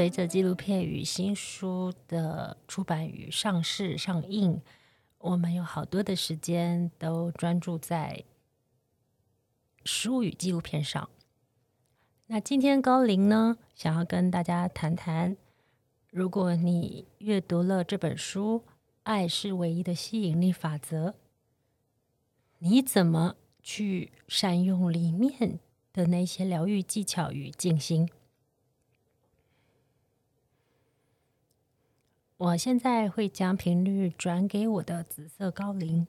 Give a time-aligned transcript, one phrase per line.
[0.00, 4.62] 随着纪录片与新书的出版与上市上映，
[5.18, 8.24] 我们有好多的时间都专注在
[9.84, 11.10] 书与纪录片上。
[12.28, 15.36] 那今天高林呢，想要跟大家谈谈，
[16.08, 18.62] 如果你阅读了这本书
[19.02, 21.10] 《爱是唯一的吸引力法则》，
[22.60, 25.60] 你怎么去善用里面
[25.92, 28.08] 的那些疗愈技巧与静心？
[32.40, 36.06] 我现在会将频率转给我的紫色高龄。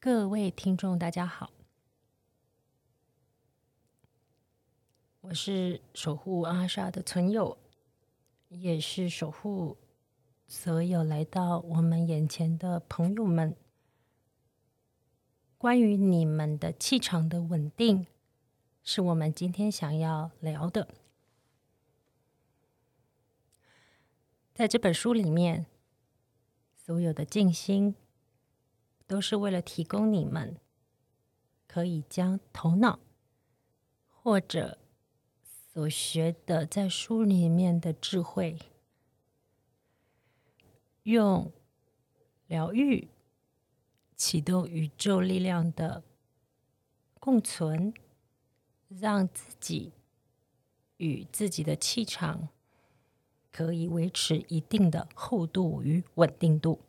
[0.00, 1.52] 各位听众，大家好，
[5.20, 7.56] 我是守护阿莎的存友，
[8.48, 9.76] 也是守护
[10.48, 13.54] 所有来到我们眼前的朋友们。
[15.56, 18.08] 关于你们的气场的稳定，
[18.82, 20.88] 是我们今天想要聊的。
[24.54, 25.66] 在这本书里面，
[26.76, 27.96] 所有的静心
[29.04, 30.56] 都是为了提供你们
[31.66, 33.00] 可以将头脑
[34.08, 34.78] 或者
[35.42, 38.56] 所学的在书里面的智慧，
[41.02, 41.50] 用
[42.46, 43.08] 疗愈
[44.14, 46.04] 启动宇宙力量的
[47.18, 47.92] 共存，
[48.88, 49.90] 让自己
[50.98, 52.50] 与自己的气场。
[53.54, 56.80] 可以维持一定的厚度与稳定度。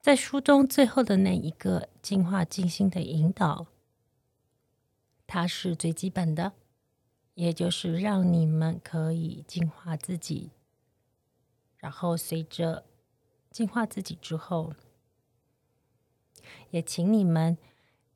[0.00, 3.66] 在书中最后的那一个净化静心的引导，
[5.26, 6.52] 它是最基本的，
[7.34, 10.52] 也就是让你们可以净化自己。
[11.78, 12.84] 然后随着
[13.50, 14.74] 净化自己之后，
[16.70, 17.58] 也请你们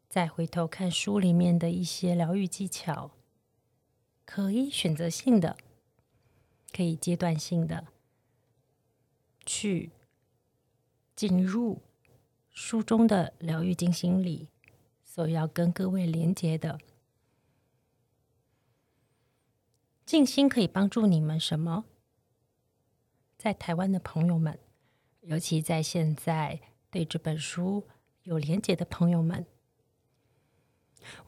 [0.08, 3.10] 再回头看书里面的一些疗愈技巧。
[4.30, 5.56] 可以选择性的，
[6.70, 7.86] 可以阶段性的
[9.46, 9.90] 去
[11.16, 11.80] 进入
[12.50, 14.48] 书中的疗愈静心里，
[15.02, 16.78] 所要跟各位连接的
[20.04, 21.86] 静心可以帮助你们什么？
[23.38, 24.58] 在台湾的朋友们，
[25.22, 27.88] 尤其在现在对这本书
[28.24, 29.46] 有连接的朋友们，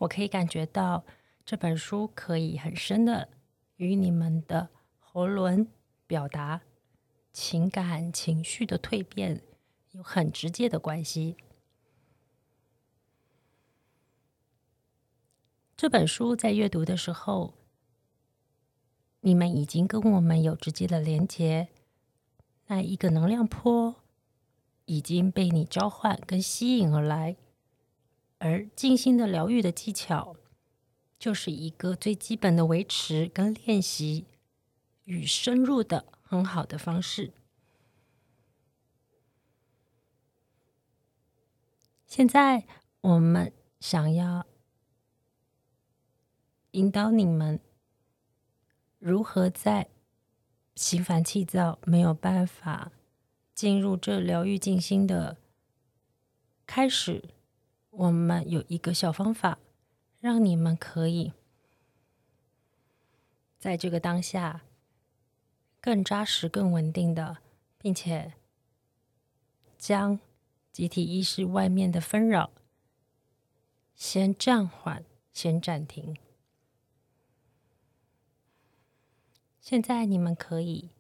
[0.01, 1.07] 我可以感觉到。
[1.51, 3.29] 这本书可以很深的
[3.75, 4.69] 与你们的
[5.01, 5.67] 喉轮
[6.07, 6.61] 表达
[7.33, 9.43] 情感情绪的蜕变
[9.91, 11.35] 有很直接的关系。
[15.77, 17.55] 这本书在阅读的时候，
[19.23, 21.67] 你们已经跟我们有直接的连接，
[22.69, 23.97] 那一个能量波
[24.85, 27.37] 已经被你召唤跟吸引而来，
[28.39, 30.37] 而静心的疗愈的技巧。
[31.21, 34.25] 就是一个最基本的维持跟练习
[35.05, 37.35] 与深入的很好的方式。
[42.07, 42.65] 现在
[43.03, 44.47] 我们想要
[46.71, 47.61] 引导你们
[48.99, 49.91] 如何在
[50.75, 52.91] 心烦气躁、没有办法
[53.55, 55.37] 进入这疗愈静心的
[56.67, 57.23] 开始，
[57.91, 59.59] 我们有一个小方法。
[60.21, 61.33] 让你们可以
[63.59, 64.63] 在这个当下
[65.81, 67.39] 更扎实、更稳定的，
[67.79, 68.35] 并且
[69.79, 70.21] 将
[70.71, 72.51] 集体意识外面的纷扰
[73.95, 76.17] 先暂缓、先暂停。
[79.59, 80.91] 现在你们可以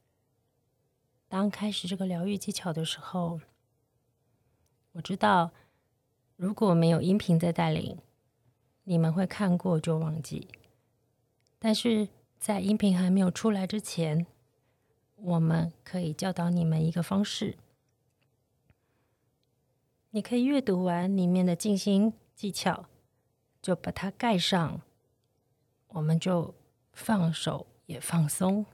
[1.28, 3.40] 当开始这个疗愈技巧的时候，
[4.92, 5.52] 我知道
[6.36, 7.98] 如果没有音频在带领。
[8.90, 10.48] 你们会看过就忘记，
[11.60, 12.08] 但是
[12.40, 14.26] 在音频还没有出来之前，
[15.14, 17.56] 我们可以教导你们一个方式。
[20.10, 22.86] 你可以阅读完里面的静心技巧，
[23.62, 24.80] 就把它盖上，
[25.90, 26.52] 我们就
[26.92, 28.66] 放手也放松。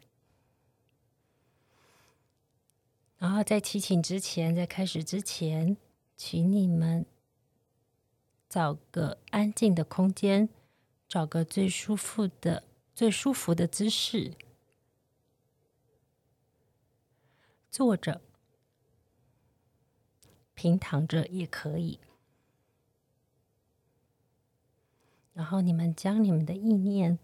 [3.18, 5.76] 然后在祈请之前，在开始之前，
[6.16, 7.04] 请你们。
[8.56, 10.48] 找个安静的空间，
[11.06, 12.64] 找个最舒服的、
[12.94, 14.32] 最舒服的姿势，
[17.70, 18.22] 坐着、
[20.54, 22.00] 平躺着也可以。
[25.34, 27.18] 然后你们将你们的意念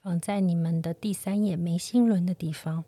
[0.00, 2.86] 放在你们的第三页眉心轮的地方，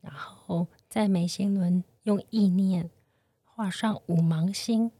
[0.00, 1.82] 然后在眉心轮。
[2.04, 2.90] 用意念
[3.42, 4.92] 画上五芒星，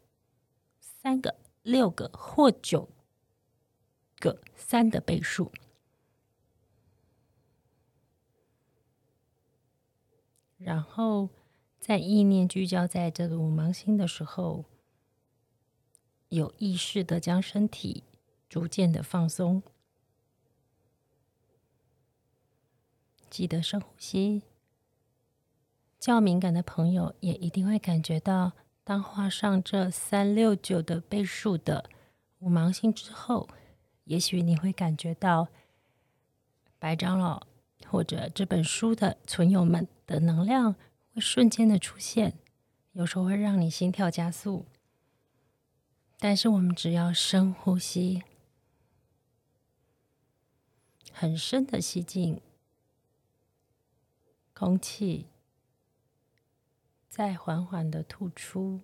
[0.81, 2.89] 三个、六个或九
[4.19, 5.53] 个三的倍数，
[10.57, 11.29] 然后
[11.79, 14.65] 在意念聚焦在这个五芒星的时候，
[16.31, 18.03] 有意识的将身体
[18.49, 19.63] 逐渐的放松，
[23.29, 24.43] 记得深呼吸。
[26.05, 28.53] 较敏感的朋友也一定会感觉到，
[28.85, 31.89] 当画上这三六九的倍数的
[32.41, 33.49] 五芒星之后，
[34.05, 35.49] 也许你会感觉到
[36.79, 37.47] 白长老
[37.87, 40.75] 或者这本书的存友们的能量
[41.15, 42.35] 会瞬间的出现，
[42.93, 44.67] 有时候会让你心跳加速。
[46.19, 48.23] 但是我们只要深呼吸，
[51.11, 52.43] 很深的吸进
[54.53, 55.29] 空气。
[57.15, 58.81] 再缓缓的吐出，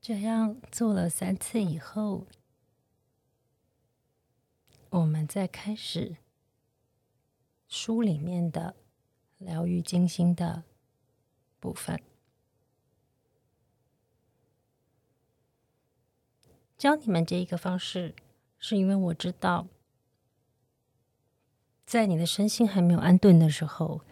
[0.00, 2.26] 这样做了三次以后，
[4.90, 6.16] 我们再开始
[7.68, 8.74] 书里面的
[9.38, 10.64] 疗愈静心的
[11.60, 12.07] 部分。
[16.78, 18.14] 教你们这一个方式，
[18.56, 19.66] 是因为我知道，
[21.84, 24.02] 在你的身心还没有安顿的时候，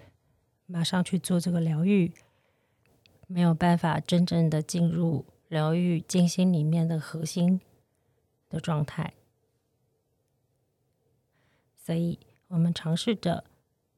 [0.66, 2.12] 马上去做这个疗愈，
[3.28, 7.60] 没有办法真正的进入疗愈静心里面的核心
[8.48, 9.14] 的状态。
[11.76, 12.18] 所以
[12.48, 13.44] 我们尝试着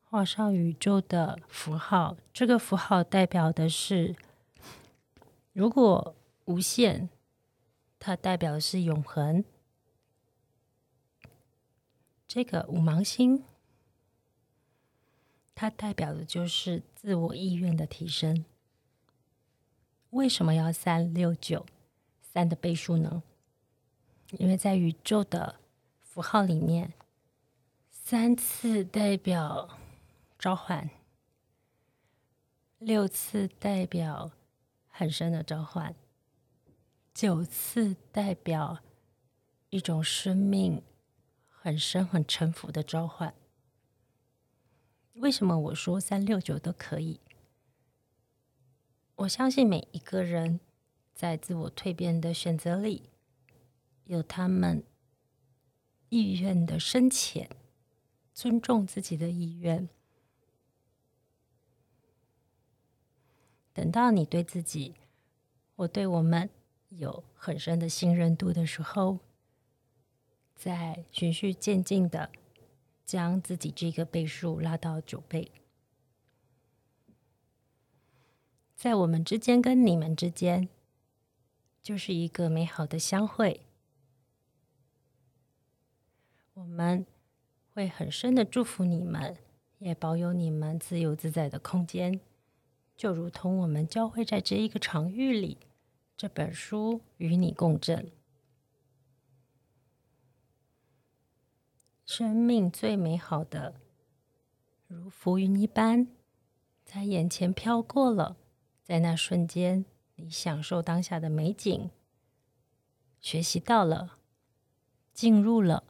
[0.03, 4.15] 画上宇宙的符号，这个符号代表的是，
[5.55, 7.09] 如果无限。
[7.99, 9.45] 它代表的是永恒。
[12.27, 13.43] 这个五芒星，
[15.55, 18.45] 它代表的就是自我意愿的提升。
[20.11, 21.67] 为什么要三六九
[22.21, 23.23] 三的倍数呢？
[24.33, 25.59] 因为在宇宙的
[26.01, 26.93] 符号里面，
[27.91, 29.79] 三次代表
[30.39, 30.91] 召唤，
[32.79, 34.31] 六次代表
[34.89, 35.95] 很深的召唤。
[37.19, 38.79] 九次代表
[39.71, 40.81] 一种生命
[41.49, 43.35] 很深、很沉浮的召唤。
[45.15, 47.19] 为什么我说三六九都可以？
[49.17, 50.61] 我相信每一个人
[51.13, 53.11] 在自我蜕变的选择里，
[54.05, 54.85] 有他们
[56.11, 57.51] 意愿的深浅，
[58.33, 59.89] 尊重自己的意愿。
[63.73, 64.95] 等到你对自己，
[65.75, 66.49] 我对我们。
[66.89, 69.19] 有很深的信任度的时候，
[70.55, 72.31] 在循序渐进的
[73.05, 75.53] 将自己这个倍数拉到九倍，
[78.75, 80.69] 在我们之间跟你们之间，
[81.83, 83.61] 就是一个美好的相会。
[86.55, 87.07] 我们
[87.73, 89.37] 会很深的祝福你们，
[89.79, 92.19] 也保有你们自由自在的空间，
[92.97, 95.59] 就如同我们交汇在这一个场域里。
[96.19, 98.11] 这本书与你共振，
[102.05, 103.77] 生命最美好的，
[104.89, 106.09] 如浮云一般，
[106.85, 108.37] 在眼前飘过了。
[108.83, 109.85] 在那瞬间，
[110.17, 111.89] 你享受当下的美景，
[113.21, 114.19] 学习到了，
[115.15, 115.85] 进入了。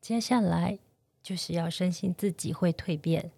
[0.00, 0.80] 接下来
[1.22, 3.30] 就是要深信自己会蜕变，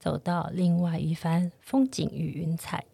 [0.00, 2.84] 走到另外一番风景与云彩。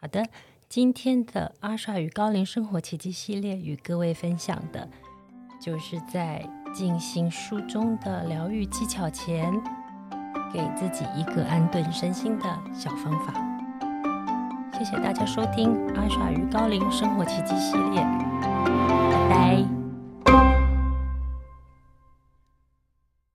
[0.00, 0.24] 好的，
[0.68, 4.88] 今天的阿莎与高龄生活奇迹系列与各位分享的，
[5.60, 9.52] 就是在进行书中的疗愈技巧前，
[10.52, 13.34] 给自己一个安顿身心的小方法。
[14.78, 18.47] 谢谢大家收听阿莎与高龄生活奇迹系列。